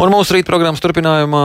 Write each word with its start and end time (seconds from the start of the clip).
Un 0.00 0.08
mūsu 0.08 0.32
rīt 0.32 0.46
programmas 0.48 0.80
turpinājumā 0.80 1.42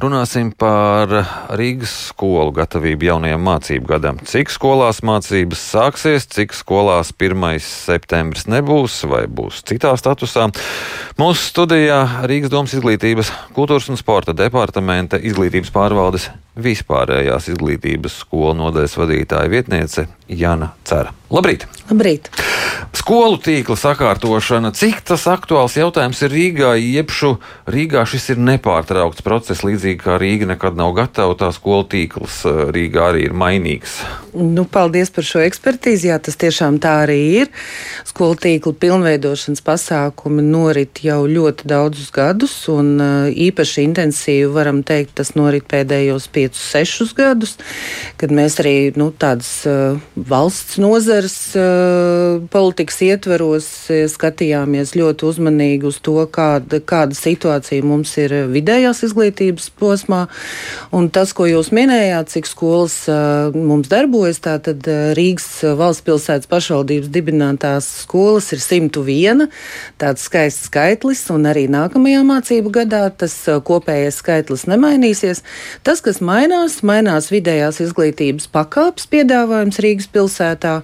runāsim 0.00 0.48
par 0.56 1.10
Rīgas 1.58 1.92
skolu 2.08 2.54
gatavību 2.56 3.04
jaunajam 3.04 3.42
mācību 3.44 3.90
gadam. 3.90 4.20
Cik 4.24 4.48
skolās 4.54 5.02
mācības 5.04 5.60
sāksies, 5.74 6.24
cik 6.32 6.56
skolās 6.56 7.12
1. 7.12 7.60
septembris 7.60 8.48
nebūs 8.48 9.02
vai 9.10 9.26
būs 9.28 9.60
citā 9.68 9.92
statusā. 10.00 10.48
Mūsu 11.20 11.44
studijā 11.50 12.00
Rīgas 12.24 12.54
domas 12.54 12.72
izglītības, 12.78 13.28
kultūras 13.52 13.90
un 13.92 14.00
sporta 14.00 14.32
departamenta 14.32 15.20
izglītības 15.20 15.74
pārvaldes 15.76 16.30
vispārējās 16.58 17.48
izglītības 17.54 18.18
skolu 18.24 18.52
nodaļas 18.58 18.96
vadītāja 19.00 19.48
vietniece 19.52 20.06
Jana 20.28 20.72
Cera. 20.84 21.14
Labrīt! 21.32 21.64
Labrīt! 21.88 22.28
Skolu 22.96 23.38
tīkla 23.40 23.76
sakārtošana, 23.80 24.72
cik 24.76 25.00
tas 25.08 25.24
aktuāls 25.32 25.78
jautājums 25.80 26.20
ir 26.26 26.34
Rīgā, 26.34 26.74
iepšu 26.76 27.32
Rīgā 27.72 28.04
šis 28.08 28.34
ir 28.34 28.42
nepārtraukts 28.44 29.24
process, 29.24 29.64
līdzīgi 29.64 30.00
kā 30.02 30.18
Rīga 30.20 30.50
nekad 30.52 30.76
nav 30.76 30.92
gatava, 30.98 31.36
tā 31.40 31.48
skolu 31.56 31.88
tīkls 31.94 32.42
eh, 32.48 32.62
Rīgā 32.76 33.08
arī 33.14 33.26
ir 33.30 33.36
mainīgs. 33.36 34.02
Nu, 34.32 34.64
paldies 34.64 35.10
par 35.12 35.26
šo 35.28 35.42
ekspertīzi, 35.44 36.06
jā, 36.08 36.14
tas 36.16 36.38
tiešām 36.40 36.78
tā 36.80 36.94
arī 37.02 37.18
ir. 37.42 37.48
Skolu 38.08 38.38
tīkla 38.40 38.72
pilnveidošanas 38.80 39.60
pasākumi 39.60 40.40
norit 40.46 41.02
jau 41.04 41.26
ļoti 41.28 41.66
daudzus 41.68 42.08
gadus, 42.16 42.54
un 42.72 42.94
eh, 42.96 43.42
īpaši 43.50 43.84
intensīvi 43.84 44.46
varam 44.54 44.80
teikt, 44.88 45.18
tas 45.20 45.34
norit 45.36 45.66
pēdējos 45.68 46.30
5-6 46.32 47.12
gadus, 47.18 47.58
kad 48.16 48.32
mēs 48.32 48.56
arī 48.62 48.74
nu, 48.96 49.10
tādas 49.12 49.50
uh, 49.68 50.00
valsts 50.16 50.78
nozares 50.80 51.36
uh, 51.58 52.40
politikas 52.52 53.02
ietveros 53.04 53.68
skatījāmies 54.14 54.94
ļoti 54.96 55.28
uzmanīgi 55.28 55.90
uz 55.90 56.00
to, 56.00 56.16
kāda, 56.32 56.80
kāda 56.80 57.16
situācija 57.18 57.84
mums 57.84 58.14
ir 58.22 58.34
vidējās 58.52 59.04
izglītības 59.10 59.68
posmā. 59.76 60.24
Un 60.94 61.12
tas, 61.12 61.36
ko 61.36 61.50
jūs 61.50 61.72
minējāt, 61.74 62.32
cik 62.32 62.48
skolas 62.48 62.96
uh, 63.12 63.52
mums 63.52 63.92
darbojas, 63.92 64.21
tātad 64.42 64.86
Rīgas 65.18 65.62
valsts 65.78 66.04
pilsētas 66.06 66.48
pašvaldības 66.50 67.08
dibinātās 67.12 67.86
skolas 68.04 68.52
ir 68.54 68.60
101. 68.62 69.48
Tāds 69.98 70.26
skaists 70.28 70.68
skaitlis, 70.68 71.24
un 71.34 71.48
arī 71.50 71.64
nākamajā 71.72 72.22
mācību 72.28 72.72
gadā 72.74 73.02
tas 73.10 73.34
kopējais 73.66 74.20
skaitlis 74.22 74.66
nemainīsies. 74.70 75.42
Tas, 75.82 76.00
kas 76.04 76.20
mainās, 76.22 76.80
mainās 76.86 77.30
vidējās 77.32 77.80
izglītības 77.84 78.46
pakāpes 78.52 79.08
piedāvājums 79.12 79.80
Rīgas 79.82 80.08
pilsētā, 80.14 80.74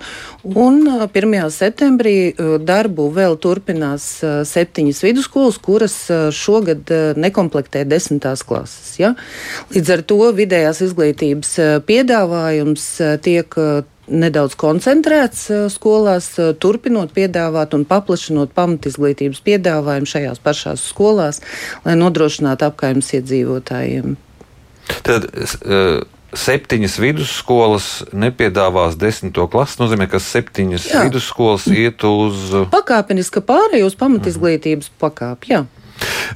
un 0.48 0.83
1. 0.89 1.39
septembrī 1.55 2.16
darbu 2.64 3.09
vēl 3.14 3.39
turpinās 3.39 4.09
septiņas 4.48 5.03
vidusskolas, 5.06 5.61
kuras 5.62 5.97
šogad 6.34 6.91
nekomplektē 7.19 7.84
desmitās 7.89 8.42
klases. 8.47 8.97
Ja? 8.98 9.14
Līdz 9.75 9.94
ar 9.94 10.05
to 10.09 10.20
vidējās 10.34 10.83
izglītības 10.89 11.55
piedāvājums 11.89 12.89
tiek 13.29 13.61
nedaudz 14.09 14.57
koncentrēts 14.59 15.48
skolās, 15.73 16.31
turpinot 16.61 17.12
piedāvāt 17.17 17.77
un 17.77 17.84
paplašinot 17.89 18.55
pamatizglītības 18.57 19.43
piedāvājumu 19.45 20.09
šajās 20.09 20.41
pašās 20.45 20.84
skolās, 20.93 21.43
lai 21.84 21.97
nodrošinātu 22.01 22.71
apkaimes 22.71 23.12
iedzīvotājiem. 23.19 24.17
Tad, 25.05 25.29
uh, 25.29 26.01
septiņas 26.37 26.97
vidusskolas 27.01 27.89
nepiedāvās 28.12 28.99
desmito 29.01 29.47
klasi. 29.51 29.77
Tas 29.77 29.83
nozīmē, 29.84 30.09
ka 30.11 30.21
septiņas 30.23 30.89
jā. 30.91 31.05
vidusskolas 31.09 31.67
iet 31.73 32.05
uz. 32.09 32.53
Pakāpeniski 32.73 33.43
pārējai 33.45 33.87
uz 33.87 33.97
pamatizglītības 33.99 34.93
pakāpi. 35.01 35.55
Jā. 35.55 35.65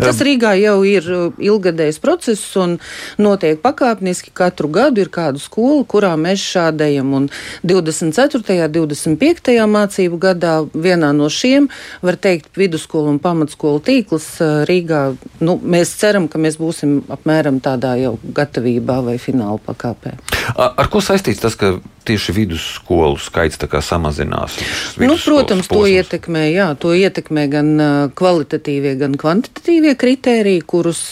Tas 0.00 0.20
Rīgā 0.24 0.54
jau 0.60 0.76
ir 0.88 1.06
uh, 1.12 1.40
ilgadējs 1.42 2.00
process 2.02 2.56
un 2.60 2.78
notiek 3.22 3.60
pakāpeniski. 3.62 4.32
Katru 4.36 4.70
gadu 4.72 5.02
ir 5.04 5.10
kāda 5.12 5.40
skola, 5.42 5.82
kurā 5.88 6.12
mēs 6.20 6.42
šādējam. 6.42 7.12
Un 7.18 7.28
24. 7.66 8.42
un 8.66 8.74
25. 8.76 9.56
mācību 9.76 10.20
gadā 10.22 10.54
vienā 10.72 11.12
no 11.16 11.28
šiem, 11.32 11.68
var 12.02 12.18
teikt, 12.20 12.52
vidusskolu 12.58 13.12
un 13.12 13.20
pamatskolu 13.22 13.82
tīkls 13.84 14.28
uh, 14.40 14.62
Rīgā. 14.68 15.04
Nu, 15.44 15.58
mēs 15.62 15.94
ceram, 16.00 16.28
ka 16.32 16.40
mēs 16.42 16.58
būsim 16.60 17.00
apmēram 17.12 17.60
tādā 17.64 17.96
jau 18.00 18.16
gatavībā 18.22 19.00
vai 19.06 19.18
fināla 19.22 19.60
pakāpē. 19.66 20.16
Ar, 20.56 20.72
ar 20.76 20.92
ko 20.92 21.02
saistīts 21.04 21.42
tas, 21.42 21.58
ka 21.58 21.76
tieši 22.06 22.34
vidusskolu 22.36 23.16
skaits 23.20 23.60
samazinās? 23.82 24.56
Nu, 25.00 25.16
protams, 25.16 25.68
to 25.70 25.84
ietekmē, 25.88 26.44
jā, 26.52 26.68
to 26.78 26.92
ietekmē 26.96 27.46
gan 27.52 27.70
kvalitatīvie, 28.18 28.94
gan 29.00 29.16
kvantitatīvie 29.20 29.94
kritēriji, 29.98 30.64
kurus 30.68 31.02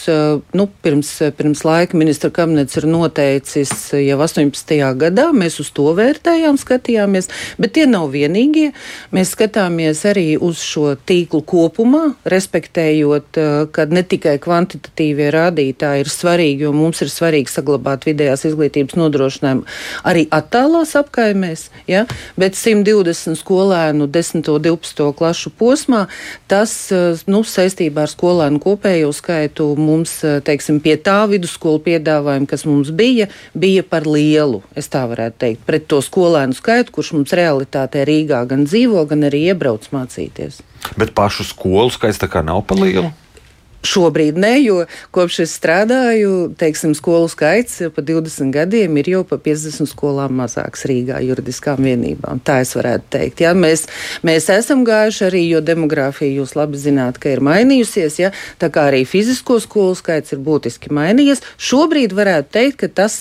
nu, 0.57 0.67
pirms, 0.83 1.13
pirms 1.37 1.63
laika 1.67 1.97
ministra 1.99 2.31
kabinets 2.33 2.77
ir 2.79 2.87
noteicis 2.91 3.73
jau 3.95 4.19
18. 4.21 4.75
gadā. 5.01 5.29
Mēs 5.35 5.59
uz 5.63 5.71
to 5.75 5.91
vērtējām, 5.97 6.59
skatījāmies, 6.61 7.31
bet 7.61 7.75
tie 7.77 7.87
nav 7.89 8.11
vienīgie. 8.15 8.71
Mēs 9.15 9.33
skatāmies 9.35 10.03
arī 10.09 10.35
uz 10.37 10.61
šo 10.65 10.95
tīklu 10.95 11.43
kopumā, 11.47 12.03
respektējot, 12.29 13.41
ka 13.73 13.87
ne 13.91 14.03
tikai 14.03 14.37
kvantitatīvie 14.43 15.31
rādītāji 15.33 16.05
ir 16.05 16.11
svarīgi, 16.11 16.65
jo 16.67 16.75
mums 16.75 17.01
ir 17.03 17.11
svarīgi 17.13 17.51
saglabāt 17.51 18.07
vidējās 18.09 18.45
izglītības 18.51 18.97
nodrošinājumu 18.99 19.67
arī 20.07 20.25
attālā 20.33 20.80
lielās 20.81 20.95
apkaimēs, 20.97 21.69
ja, 21.87 22.05
bet 22.37 22.55
120 22.55 23.37
skolēnu 23.37 24.07
10. 24.09 24.49
un 24.49 24.61
12. 24.61 25.13
klašu 25.17 25.51
posmā, 25.51 26.07
tas 26.47 26.91
eh, 26.91 27.19
nu, 27.27 27.43
saistībā 27.43 28.05
ar 28.05 28.09
skolēnu 28.09 28.59
kopējo 28.59 29.11
skaitu 29.13 29.75
mums, 29.77 30.23
eh, 30.23 30.41
teiksim, 30.41 30.81
pie 30.81 30.97
tā 30.97 31.27
vidusskolu 31.29 31.79
piedāvājuma, 31.85 32.47
kas 32.47 32.65
mums 32.65 32.91
bija, 32.91 33.27
bija 33.53 33.83
par 33.83 34.07
lielu, 34.07 34.63
es 34.75 34.89
tā 34.89 35.05
varētu 35.07 35.37
teikt, 35.37 35.65
pret 35.65 35.87
to 35.87 36.01
skolēnu 36.01 36.57
skaitu, 36.57 36.91
kurš 36.91 37.13
mums 37.13 37.31
realitātē 37.31 38.05
Rīgā 38.05 38.45
gan 38.47 38.65
dzīvo, 38.65 39.05
gan 39.07 39.29
arī 39.29 39.51
iebrauc 39.51 39.85
mācīties. 39.93 40.61
Bet 40.97 41.13
pašu 41.13 41.45
skolu 41.45 41.91
skaits 41.93 42.17
tā 42.17 42.27
kā 42.31 42.41
nav 42.43 42.65
par 42.65 42.81
lielu? 42.81 43.11
Šobrīd 43.81 44.37
ne, 44.37 44.53
jo 44.61 44.83
kopš 45.15 45.39
es 45.45 45.55
strādāju, 45.57 46.51
teiksim, 46.57 46.93
skolu 46.97 47.29
skaits 47.31 47.79
pa 47.95 48.03
20 48.05 48.53
gadiem 48.53 48.99
ir 49.01 49.09
jau 49.09 49.21
pa 49.27 49.39
50 49.41 49.89
skolām 49.89 50.35
mazāks 50.37 50.85
Rīgā 50.89 51.17
juridiskām 51.25 51.81
vienībām. 51.81 52.43
Tā 52.45 52.59
es 52.65 52.75
varētu 52.77 53.09
teikt. 53.17 53.41
Ja? 53.41 53.55
Mēs, 53.57 53.87
mēs 54.27 54.51
esam 54.53 54.85
gājuši 54.87 55.25
arī, 55.31 55.43
jo 55.49 55.63
demogrāfija 55.65 56.37
jūs 56.41 56.53
labi 56.59 56.81
zināt, 56.81 57.17
ka 57.21 57.33
ir 57.33 57.41
mainījusies, 57.45 58.19
ja? 58.21 58.31
tā 58.61 58.69
kā 58.73 58.85
arī 58.91 59.01
fizisko 59.09 59.57
skolu 59.63 59.97
skaits 59.97 60.35
ir 60.35 60.43
būtiski 60.45 60.93
mainījies. 60.93 61.41
Šobrīd 61.57 62.13
varētu 62.17 62.53
teikt, 62.53 62.83
ka 62.83 62.91
tas 63.01 63.19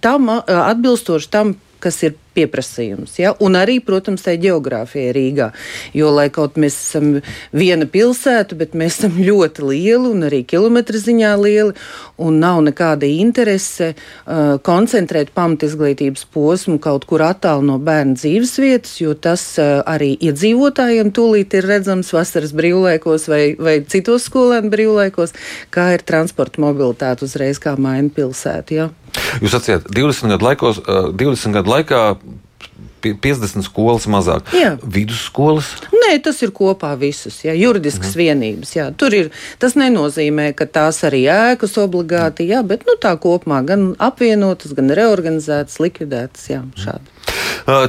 tam 0.00 0.32
atbilstoši 0.40 1.30
tam, 1.30 1.54
kas 1.80 2.00
ir 2.06 2.16
pieprasījums. 2.36 3.16
Ja? 3.20 3.34
Un 3.42 3.58
arī, 3.58 3.78
protams, 3.84 4.24
tai 4.26 4.36
geogrāfijai 4.42 5.12
Rīgā. 5.16 5.50
Jo, 5.96 6.10
lai 6.14 6.28
kaut 6.34 6.58
mēs 6.60 6.76
esam 6.78 7.10
viena 7.56 7.88
pilsēta, 7.90 8.58
bet 8.58 8.76
mēs 8.78 9.00
esam 9.00 9.18
ļoti 9.20 9.66
lieli 9.66 10.10
un 10.10 10.26
arī 10.28 10.42
kilometru 10.48 11.00
ziņā 11.00 11.32
lieli, 11.40 11.74
un 12.20 12.38
nav 12.42 12.60
nekāda 12.66 13.08
interese 13.08 13.92
uh, 13.94 14.58
koncentrēt 14.66 15.32
pamatizglītības 15.36 16.26
posmu 16.34 16.78
kaut 16.82 17.06
kur 17.08 17.24
attālu 17.26 17.66
no 17.66 17.78
bērnu 17.82 18.18
dzīves 18.20 18.54
vietas, 18.62 18.94
jo 19.00 19.14
tas 19.14 19.44
uh, 19.60 19.80
arī 19.88 20.12
iedzīvotājiem 20.30 21.12
tūlīt 21.16 21.56
ir 21.58 21.68
redzams 21.70 22.12
vasaras 22.14 22.54
brīvlaikos 22.56 23.28
vai, 23.30 23.42
vai 23.58 23.80
citos 23.88 24.28
skolēnu 24.30 24.72
brīvlaikos, 24.72 25.34
kā 25.74 25.90
ir 25.96 26.06
transporta 26.06 26.62
mobilitāte 26.62 27.26
uzreiz 27.26 27.60
kā 27.62 27.76
maina 27.80 28.12
pilsētu. 28.14 28.76
Ja? 28.76 28.90
Jūs 29.40 29.54
sacījāt, 29.54 29.88
20 29.94 30.34
gadu, 30.34 30.46
laikos, 30.46 30.80
20 31.18 31.56
gadu 31.56 31.72
laikā 31.72 32.00
50 33.02 33.64
skolas 33.66 34.06
mazāk. 34.10 34.50
Jā. 34.56 34.74
Vidusskolas? 34.82 35.72
Nē, 35.94 36.18
tas 36.24 36.40
ir 36.44 36.52
kopā 36.56 36.92
visas, 37.00 37.40
jā, 37.46 37.54
juridiskas 37.58 38.12
mhm. 38.12 38.20
vienības. 38.20 38.74
Jā. 38.76 38.88
Tur 38.96 39.16
ir, 39.16 39.30
tas 39.62 39.76
nenozīmē, 39.78 40.50
ka 40.58 40.68
tās 40.70 41.00
arī 41.08 41.24
ēkas 41.32 41.78
obligāti, 41.82 42.48
jā, 42.50 42.62
bet 42.66 42.86
nu, 42.88 42.98
tā 43.00 43.14
kopumā 43.20 43.62
gan 43.66 43.90
apvienotas, 43.98 44.74
gan 44.76 44.92
reorganizētas, 44.96 45.80
likvidētas, 45.82 46.46
jā, 46.52 46.62
šādi. 46.80 47.18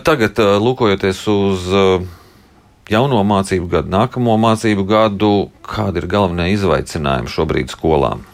Tagad, 0.06 0.38
lūkojoties 0.62 1.22
uz 1.31 1.69
jauno 2.92 3.22
mācību 3.28 3.69
gadu, 3.72 3.92
nākamo 3.94 4.36
mācību 4.42 4.86
gadu, 4.90 5.31
kādi 5.66 6.04
ir 6.04 6.10
galvenie 6.12 6.52
izaicinājumi 6.56 7.31
šobrīd 7.31 7.74
skolām? 7.74 8.25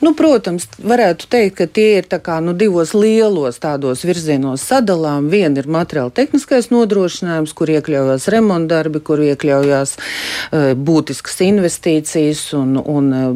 Nu, 0.00 0.12
protams, 0.16 0.66
varētu 0.82 1.28
teikt, 1.30 1.56
ka 1.60 1.66
tie 1.66 2.00
ir 2.00 2.08
kā, 2.10 2.38
nu, 2.44 2.54
divos 2.56 2.92
lielos 2.96 3.60
tādos 3.62 4.04
virzienos 4.06 4.64
sadalām. 4.66 5.28
Viena 5.32 5.62
ir 5.62 5.68
materiāla 5.70 6.12
tehniskais 6.14 6.70
nodrošinājums, 6.72 7.52
kur 7.56 7.70
iekļaujas 7.72 8.28
remontdarbi, 8.32 9.02
kur 9.04 9.22
iekļaujas 9.24 9.96
uh, 9.96 10.72
būtiskas 10.74 11.40
investīcijas 11.46 12.42
un, 12.58 12.76
un 12.80 13.10
uh, 13.14 13.28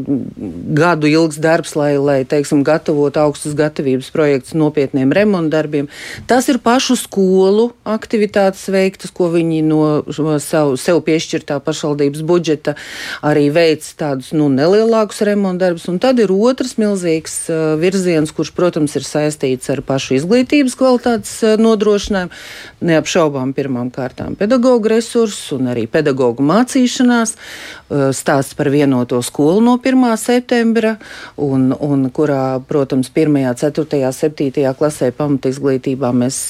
gadu 0.79 1.11
ilgs 1.11 1.38
darbs, 1.43 1.75
lai, 1.79 1.94
lai 2.00 2.21
teiksim, 2.29 2.65
gatavotu 2.67 3.23
augstas 3.23 3.56
gatavības 3.59 4.11
projektus 4.15 4.56
nopietniem 4.59 5.12
remontdarbiem. 5.15 5.91
Tas 6.31 6.49
ir 6.53 6.61
pašu 6.65 6.97
skolu 6.99 7.71
aktivitātes 7.85 8.67
veiktas, 8.73 9.12
ko 9.15 9.31
viņi 9.35 9.61
no 9.67 9.82
savu, 10.43 10.79
sev 10.81 11.03
piešķirtā 11.06 11.61
pašvaldības 11.65 12.25
budžeta 12.26 12.76
arī 13.25 13.49
veic 13.55 13.87
tādus 13.99 14.32
nu, 14.37 14.49
nelielākus 14.53 15.23
remontdarbus. 15.26 15.87
Un 15.93 16.00
tad 16.03 16.21
ir 16.23 16.24
otrs 16.32 16.76
milzīgs 16.81 17.35
uh, 17.53 17.75
virziens, 17.81 18.32
kurš, 18.35 18.53
protams, 18.56 18.94
ir 18.97 19.05
saistīts 19.05 19.71
ar 19.73 19.82
pašu 19.85 20.17
izglītības 20.19 20.76
kvalitātes 20.81 21.35
uh, 21.44 21.56
nodrošinājumu. 21.61 22.32
Neapšaubām 22.85 23.53
pirmām 23.56 23.91
kārtām 23.94 24.38
pedagoģu 24.38 24.93
resursus 24.94 25.53
un 25.56 25.73
arī 25.73 25.87
pedagoģu 25.91 26.44
mācīšanās. 26.44 27.37
Uh, 27.37 28.09
stāsts 28.17 28.56
par 28.59 28.71
vienoto 28.73 29.21
skolu 29.25 29.61
no 29.65 29.76
1. 29.82 30.05
septembra, 30.21 30.97
un, 31.37 31.73
un 31.75 32.09
kurā, 32.15 32.61
protams, 32.69 33.11
1., 33.12 33.41
4., 33.61 34.12
7. 34.15 34.75
klasē 34.79 35.11
pamatizglītībā 35.17 36.12
mēs 36.15 36.41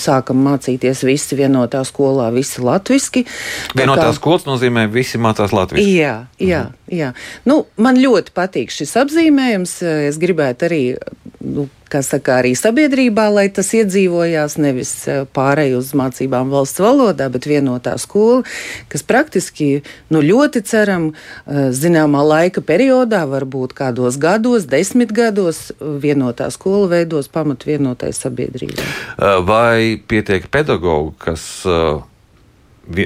sākam 0.00 0.40
mācīties 0.44 1.04
visi 1.06 1.38
vienotā 1.38 1.82
skolā, 1.86 2.30
visi 2.34 2.62
latviski. 2.64 3.24
Vienotā 3.76 4.08
kā... 4.08 4.16
skolas 4.16 4.46
nozīmē, 4.48 4.86
visi 4.92 5.20
mācās 5.20 5.52
latviski. 5.54 5.96
Jā, 5.98 6.14
jā, 6.40 6.64
mhm. 6.68 6.96
jā. 6.98 7.10
Nu, 7.48 7.60
man 7.76 8.00
ļoti 8.00 8.34
patīk 8.36 8.73
šis 8.74 8.96
apzīmējums. 9.04 9.78
Es 10.10 10.20
gribētu 10.20 10.68
arī. 10.68 10.82
Nu, 11.44 11.66
kā 11.92 12.00
saka, 12.02 12.38
arī 12.40 12.54
sabiedrībā, 12.56 13.26
lai 13.30 13.46
tas 13.52 13.68
iedzīvojās 13.76 14.56
nevis 14.58 14.92
pārēj 15.36 15.74
uz 15.76 15.90
mācībām 15.96 16.48
valsts 16.50 16.80
valodā, 16.82 17.28
bet 17.30 17.44
vienotā 17.46 17.94
skola, 18.00 18.40
kas 18.88 19.04
praktiski 19.06 19.68
nu, 20.08 20.22
ļoti 20.24 20.64
ceram, 20.66 21.10
zināmā 21.46 22.24
laika 22.24 22.64
periodā, 22.64 23.22
varbūt 23.28 23.76
kādos 23.76 24.16
gados, 24.20 24.64
desmit 24.70 25.12
gados, 25.14 25.68
vienotā 25.78 26.48
skola 26.54 26.88
veidos 26.96 27.28
pamatu 27.28 27.68
vienotai 27.74 28.14
sabiedrībai. 28.16 28.88
Vai 29.44 30.00
pietiek 30.00 30.48
pedagogu, 30.48 31.12
kas 31.20 31.44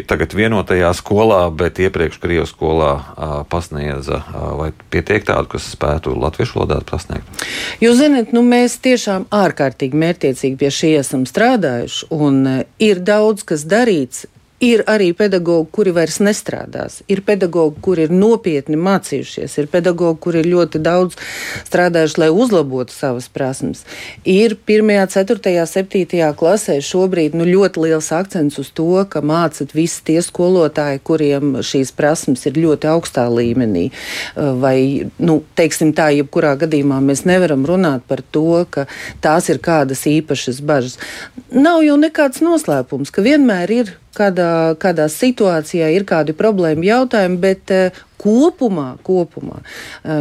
tagad 0.08 0.34
vienotajā 0.34 0.90
skolā, 0.96 1.40
bet 1.54 1.78
iepriekš 1.82 2.18
Krievijas 2.22 2.52
skolā 2.54 2.92
uh, 2.94 3.34
pasniedza, 3.50 4.22
uh, 4.22 4.48
vai 4.58 4.70
pietiek 4.92 5.26
tādu, 5.28 5.52
kas 5.54 5.68
spētu 5.74 6.14
latviešu 6.18 6.58
valodā 6.58 6.80
pasniegt? 6.88 7.44
Jūs 7.82 8.00
zināt, 8.00 8.32
nu, 8.36 8.42
mēs 8.46 8.78
tiešām 8.84 9.28
ārkārtīgi 9.34 9.98
mērķiecīgi 9.98 10.58
pie 10.60 10.72
šī 10.74 10.94
esam 11.02 11.26
strādājuši, 11.28 12.10
un 12.14 12.42
uh, 12.46 12.58
ir 12.82 13.02
daudz 13.04 13.46
kas 13.48 13.66
darīts. 13.68 14.26
Ir 14.58 14.80
arī 14.90 15.12
pedagoģi, 15.14 15.68
kuri 15.70 15.92
vairs 15.94 16.16
nestrādās. 16.18 16.96
Ir 17.06 17.20
pedagoģi, 17.22 17.78
kuri 17.78 18.08
ir 18.08 18.10
nopietni 18.10 18.74
mācījušies, 18.74 19.52
ir 19.62 19.68
pedagoģi, 19.70 20.18
kuri 20.24 20.40
ir 20.42 20.48
ļoti 20.50 20.80
daudz 20.82 21.14
strādājuši, 21.68 22.18
lai 22.18 22.30
uzlabotu 22.34 22.90
savas 22.90 23.28
prasmes. 23.30 23.84
Ir 24.26 24.56
1, 24.58 24.90
4, 25.14 25.52
7 25.70 26.32
klasē 26.40 26.74
šobrīd 26.82 27.36
nu, 27.38 27.46
ļoti 27.46 27.84
liels 27.84 28.10
akcents 28.16 28.58
uz 28.58 28.72
to, 28.74 28.88
ka 29.06 29.22
mācīt 29.22 29.76
visi 29.78 30.02
tie 30.10 30.18
skolotāji, 30.26 31.04
kuriem 31.06 31.60
šīs 31.62 31.94
prasmes 31.94 32.42
ir 32.50 32.58
ļoti 32.58 32.90
augstā 32.90 33.28
līmenī. 33.30 33.92
Vai, 34.34 35.06
nu, 35.22 35.38
teiksim 35.54 35.94
tā, 35.94 36.10
jebkurā 36.18 36.56
gadījumā 36.58 36.98
mēs 37.06 37.22
nevaram 37.30 37.62
runāt 37.62 38.02
par 38.10 38.26
to, 38.34 38.64
ka 38.74 38.88
tās 39.22 39.52
ir 39.54 39.62
kādas 39.62 40.02
īpašas 40.10 40.58
bažas. 40.66 40.98
Nav 41.54 41.86
jau 41.86 41.94
nekāds 41.94 42.42
noslēpums, 42.42 43.14
ka 43.14 43.22
vienmēr 43.22 43.76
ir 43.78 43.96
kādā, 44.18 44.50
kādā 44.82 45.08
situācijā 45.12 45.88
ir 45.94 46.06
kādi 46.08 46.34
problēma 46.36 46.86
jautājumi, 46.90 47.40
bet 47.42 47.74
uh, 47.74 48.04
kopumā, 48.20 48.88
kopumā 49.06 49.62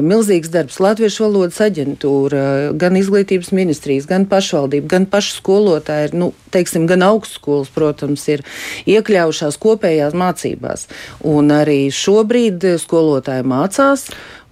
milzīgs 0.05 0.51
darbs 0.53 0.79
Latviešu 0.83 1.25
valodas 1.25 1.59
aģentūra, 1.65 2.43
gan 2.79 2.97
izglītības 2.99 3.51
ministrijas, 3.55 4.07
gan 4.09 4.27
pašvaldība, 4.29 4.89
gan 4.95 5.07
paši 5.09 5.37
skolotāji, 5.39 6.13
nu, 6.17 6.31
teiksim, 6.53 6.87
gan 6.89 7.05
augstskolas, 7.07 7.71
protams, 7.73 8.25
ir 8.31 8.45
iekļaujušās 8.89 9.59
kopējās 9.61 10.17
mācībās. 10.17 10.87
Un 11.27 11.53
arī 11.55 11.87
šobrīd 11.93 12.65
skolotāji 12.83 13.47
mācās 13.47 14.07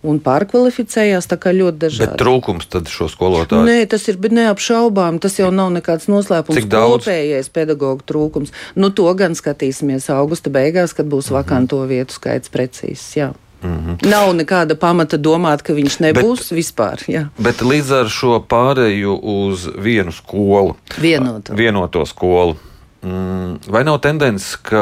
un 0.06 0.20
pārkvalificējās. 0.24 1.28
Tā 1.30 1.38
kā 1.42 1.54
ļoti 1.56 1.82
dažādi. 1.86 2.12
Bet 2.14 2.22
trūkums 2.22 2.70
tad 2.72 2.90
šo 2.92 3.08
skolotāju? 3.12 3.66
Nē, 3.68 3.78
tas 3.92 4.06
ir 4.12 4.20
neapšaubām. 4.20 5.20
Tas 5.24 5.40
jau 5.40 5.52
nav 5.56 5.72
nekāds 5.76 6.10
noslēpums. 6.12 6.60
Cik 6.60 6.70
daudz? 6.72 7.06
Kopējais 7.06 7.52
pedagoģa 7.56 8.08
trūkums. 8.10 8.54
Nu, 8.80 8.92
to 8.96 9.10
gan 9.18 9.38
skatīsimies 9.38 10.10
augusta 10.14 10.54
beigās, 10.54 10.96
kad 10.98 11.10
būs 11.12 11.32
mhm. 11.32 11.40
vakanto 11.40 11.82
vietu 11.90 12.18
skaits 12.18 12.54
precīzs. 12.54 13.08
Jā. 13.20 13.34
Mm 13.66 13.80
-hmm. 13.82 14.10
Nav 14.10 14.36
nekāda 14.36 14.76
pamata 14.76 15.18
domāt, 15.18 15.62
ka 15.62 15.74
viņš 15.74 16.00
nebūs 16.00 16.50
bet, 16.50 16.58
vispār. 16.60 17.04
Jā. 17.08 17.26
Bet 17.38 17.62
līdz 17.62 17.92
ar 18.02 18.10
šo 18.10 18.40
pāreju 18.50 19.20
uz 19.24 19.68
vienu 19.78 20.12
skolu, 20.12 20.76
vienoto, 21.02 21.54
vienoto 21.54 22.06
skolu, 22.06 22.56
Mm, 23.06 23.60
vai 23.68 23.84
nav 23.86 24.00
tendence, 24.02 24.56
ka 24.66 24.82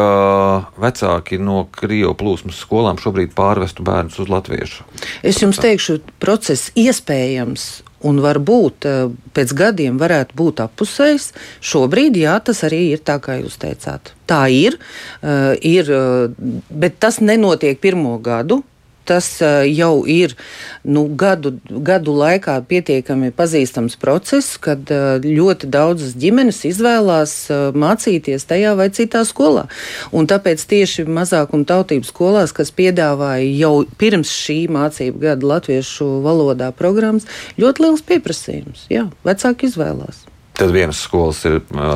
vecāki 0.79 1.35
no 1.43 1.65
Krievijas 1.75 2.15
plūsmas 2.15 2.61
skolām 2.63 2.99
šobrīd 3.01 3.33
pārvestu 3.35 3.83
bērnus 3.83 4.21
uz 4.23 4.31
latviešu? 4.31 4.85
Es 5.27 5.41
jums 5.43 5.59
teikšu, 5.59 5.99
process 6.23 6.71
iespējams. 6.79 7.83
Un 8.03 8.19
varbūt 8.23 8.87
eh, 8.87 9.03
pēc 9.35 9.51
gadiem 9.59 9.99
varētu 9.99 10.35
būt 10.39 10.63
apusējs. 10.63 11.29
Šobrīd, 11.63 12.19
jā, 12.19 12.37
tas 12.43 12.63
arī 12.67 12.81
ir 12.95 13.03
tā, 13.03 13.15
kā 13.23 13.37
jūs 13.39 13.55
teicāt. 13.59 14.11
Tā 14.27 14.45
ir, 14.51 14.75
uh, 14.79 15.51
ir 15.59 15.89
uh, 15.91 16.31
bet 16.71 16.95
tas 17.03 17.19
nenotiek 17.19 17.79
pirmo 17.79 18.15
gadu 18.23 18.61
tas 19.05 19.27
jau 19.67 20.03
ir 20.09 20.35
nu, 20.83 21.05
gadu, 21.19 21.53
gadu 21.69 22.15
laikā 22.17 22.57
pietiekami 22.69 23.31
pazīstams 23.35 23.97
process, 24.01 24.57
kad 24.61 24.89
ļoti 25.23 25.69
daudzas 25.73 26.15
ģimenes 26.19 26.63
izvēlās 26.69 27.35
mācīties 27.77 28.47
tajā 28.49 28.75
vai 28.79 28.89
citā 28.95 29.23
skolā. 29.27 29.67
Un 30.15 30.27
tāpēc 30.29 30.65
tieši 30.73 31.07
mazākuma 31.07 31.67
tautības 31.69 32.11
skolās, 32.13 32.55
kas 32.55 32.73
piedāvāja 32.75 33.47
jau 33.59 33.73
pirms 33.99 34.33
šī 34.33 34.59
mācību 34.73 35.23
gada 35.27 35.53
latviešu 35.55 36.09
valodā 36.25 36.73
programmas, 36.75 37.27
ļoti 37.59 37.87
liels 37.87 38.05
pieprasījums. 38.07 38.87
Jā, 38.93 39.07
vecāki 39.27 39.71
izvēlās. 39.71 40.23
Tad 40.53 40.69
vienas 40.69 40.99
skolas 41.01 41.39
ir 41.49 41.55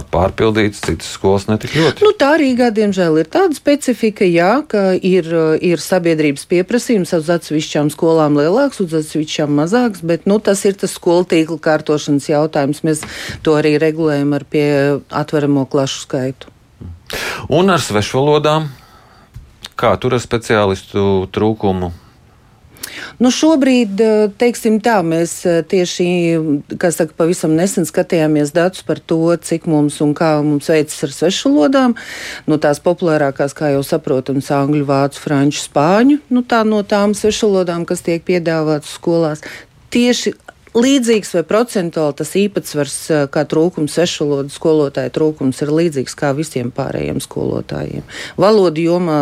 pārpildītas, 0.10 0.80
citas 0.82 1.12
skolas 1.14 1.46
netik 1.46 1.76
ļoti. 1.78 2.02
Nu, 2.02 2.10
tā 2.18 2.32
Rīgā, 2.42 2.72
diemžēl, 2.74 3.20
ir 3.22 3.30
tāda 3.30 3.54
specifika, 3.54 4.26
jā, 4.26 4.64
ka 4.66 4.96
ir, 4.98 5.30
ir 5.62 5.84
sabiedrības 5.84 6.48
pieprasījums 6.50 7.14
uz 7.14 7.30
atsevišķām 7.36 7.92
skolām 7.94 8.40
lielāks, 8.40 8.82
uz 8.82 8.96
atsevišķām 8.98 9.54
mazāks, 9.62 10.02
bet 10.02 10.26
nu, 10.26 10.40
tas 10.42 10.66
ir 10.66 10.74
tas 10.82 10.96
skolu 10.98 11.28
tīkla 11.30 11.60
kārtošanas 11.70 12.32
jautājums. 12.32 12.82
Mēs 12.88 13.06
to 13.46 13.54
arī 13.60 13.76
regulējam 13.84 14.34
ar 14.34 14.48
pie 14.50 14.66
atveramo 15.06 15.68
klašu 15.70 16.02
skaitu. 16.08 16.50
Un 17.54 17.70
ar 17.70 17.84
svešvalodām, 17.84 18.72
kā 19.78 19.94
tur 20.02 20.18
ar 20.18 20.24
speciālistu 20.24 21.28
trūkumu 21.30 21.94
Nu, 23.18 23.32
šobrīd, 23.34 23.98
eh, 23.98 24.30
teiksim 24.38 24.78
tā, 24.78 25.00
mēs 25.02 25.42
eh, 25.50 25.64
tieši, 25.66 26.06
kā 26.78 26.92
saka, 26.94 27.16
pavisam 27.18 27.56
nesen 27.58 27.88
skatījāmies 27.90 28.52
datus 28.54 28.84
par 28.86 29.00
to, 29.02 29.34
cik 29.42 29.66
mums 29.66 29.98
un 30.06 30.14
kā 30.14 30.36
mums 30.46 30.70
veicas 30.70 31.00
ar 31.08 31.16
svešvalodām. 31.16 31.96
Nu, 32.46 32.60
tās 32.62 32.78
populārākās, 32.78 33.58
kā 33.58 33.72
jau 33.74 33.82
saprotams, 33.82 34.52
angļu, 34.54 34.86
vācu, 34.86 35.22
franču, 35.24 35.64
spāņu, 35.66 36.20
nu, 36.30 36.44
tā 36.46 36.62
no 36.62 36.84
tām 36.86 37.16
svešvalodām, 37.18 37.88
kas 37.90 38.06
tiek 38.06 38.22
piedāvātas 38.22 38.94
skolās. 39.00 39.42
Tieši 39.90 40.36
līdzīgs 40.78 41.34
vai 41.40 41.44
procentuāli 41.50 42.20
tas 42.22 42.36
īpatsvars, 42.38 43.00
eh, 43.10 43.26
kā 43.34 43.48
trūkums, 43.50 43.98
svešvalodu 43.98 44.54
skolotāju 44.54 45.16
trūkums, 45.18 45.64
ir 45.66 45.74
līdzīgs 45.74 46.14
kā 46.14 46.36
visiem 46.38 46.70
pārējiem 46.70 47.18
skolotājiem. 47.26 48.06
Valodu 48.38 48.86
jomā 48.92 49.20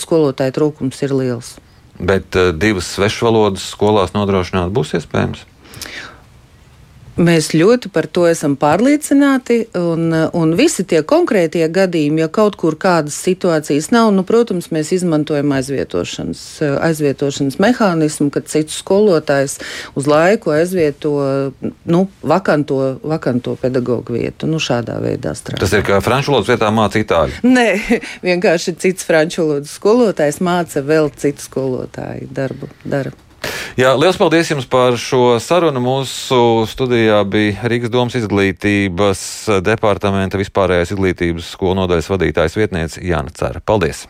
skolotāju 0.00 0.56
trūkums 0.56 1.04
ir 1.04 1.12
liels. 1.12 1.58
Bet 1.98 2.36
uh, 2.38 2.50
divas 2.56 2.88
svešvalodas 2.96 3.66
skolās 3.74 4.14
nodrošināt 4.16 4.72
būs 4.74 4.96
iespējams? 4.98 5.44
Mēs 7.14 7.52
ļoti 7.54 7.92
par 7.94 8.08
to 8.10 8.24
esam 8.26 8.56
pārliecināti, 8.58 9.60
un, 9.78 10.08
un 10.34 10.54
visi 10.58 10.82
tie 10.82 11.04
konkrētie 11.06 11.62
gadījumi, 11.70 12.24
ja 12.24 12.28
kaut 12.32 12.56
kur 12.58 12.74
kādas 12.80 13.14
situācijas 13.22 13.92
nav, 13.94 14.10
nu, 14.16 14.24
protams, 14.26 14.72
mēs 14.74 14.90
izmantojam 14.96 15.54
aizvietošanas, 15.54 16.42
aizvietošanas 16.82 17.60
mehānismu, 17.62 18.32
kad 18.34 18.50
cits 18.50 18.80
skolotājs 18.82 19.60
uz 19.94 20.10
laiku 20.10 20.56
aizvieto 20.56 21.14
nu, 21.62 22.04
vakanto, 22.26 22.80
vakanto 23.06 23.54
pedagoģu 23.62 24.18
vietu. 24.18 24.50
Nu, 24.50 24.58
šādā 24.58 24.98
veidā 25.04 25.36
strādā. 25.38 25.62
Tas 25.62 25.74
ir 25.76 25.86
kā 25.86 26.00
franču 26.02 26.34
valodas 26.34 26.50
vietā 26.50 26.72
māca 26.74 26.98
itāļu? 26.98 27.44
Nē, 27.46 27.68
vienkārši 28.26 28.74
cits 28.82 29.06
franču 29.06 29.44
valodas 29.44 29.78
skolotājs 29.78 30.42
māca 30.42 30.82
vēl 30.82 31.12
citu 31.14 31.46
skolotāju 31.46 32.26
darbu. 32.34 32.74
Dara. 32.82 33.14
Jā, 33.80 33.94
liels 33.98 34.18
paldies 34.20 34.52
jums 34.52 34.68
par 34.70 34.98
šo 35.00 35.36
sarunu. 35.42 35.82
Mūsu 35.82 36.38
studijā 36.70 37.20
bija 37.26 37.68
Rīgas 37.70 37.92
domas 37.92 38.18
izglītības 38.20 39.24
departamenta 39.66 40.40
vispārējais 40.40 40.94
izglītības 40.94 41.54
skolu 41.56 41.82
nodaļas 41.82 42.12
vadītājs 42.14 42.60
vietniece 42.60 43.02
Jāna 43.04 43.34
Cera. 43.34 43.64
Paldies! 43.64 44.06